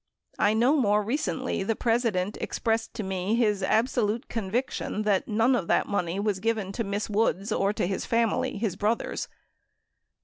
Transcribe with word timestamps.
I 0.39 0.55
know 0.55 0.75
more 0.75 1.03
recently 1.03 1.61
the 1.61 1.75
President 1.75 2.35
expressed 2.41 2.95
to 2.95 3.03
me 3.03 3.35
his 3.35 3.61
absolute 3.61 4.27
convic 4.29 4.71
tion 4.71 5.03
that 5.03 5.27
none 5.27 5.55
of 5.55 5.67
that 5.67 5.85
money 5.87 6.19
was 6.19 6.39
given 6.39 6.71
to 6.71 6.83
Miss 6.83 7.07
Woods 7.07 7.51
or 7.51 7.71
to 7.73 7.85
his 7.85 8.03
family, 8.07 8.57
his 8.57 8.75
brothers." 8.75 9.27